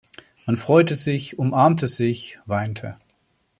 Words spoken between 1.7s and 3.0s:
sich, weinte.